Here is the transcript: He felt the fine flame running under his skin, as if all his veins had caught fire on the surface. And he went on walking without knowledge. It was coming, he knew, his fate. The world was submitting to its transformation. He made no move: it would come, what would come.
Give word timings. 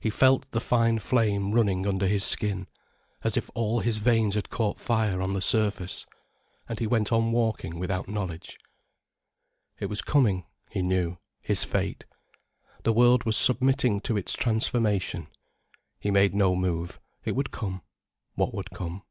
He 0.00 0.10
felt 0.10 0.50
the 0.50 0.60
fine 0.60 0.98
flame 0.98 1.52
running 1.52 1.86
under 1.86 2.08
his 2.08 2.24
skin, 2.24 2.66
as 3.22 3.36
if 3.36 3.52
all 3.54 3.78
his 3.78 3.98
veins 3.98 4.34
had 4.34 4.50
caught 4.50 4.80
fire 4.80 5.22
on 5.22 5.32
the 5.32 5.40
surface. 5.40 6.06
And 6.68 6.80
he 6.80 6.88
went 6.88 7.12
on 7.12 7.30
walking 7.30 7.78
without 7.78 8.08
knowledge. 8.08 8.58
It 9.78 9.86
was 9.86 10.02
coming, 10.02 10.44
he 10.72 10.82
knew, 10.82 11.18
his 11.44 11.62
fate. 11.62 12.04
The 12.82 12.92
world 12.92 13.22
was 13.22 13.36
submitting 13.36 14.00
to 14.00 14.16
its 14.16 14.32
transformation. 14.34 15.28
He 16.00 16.10
made 16.10 16.34
no 16.34 16.56
move: 16.56 16.98
it 17.24 17.36
would 17.36 17.52
come, 17.52 17.82
what 18.34 18.52
would 18.52 18.72
come. 18.72 19.02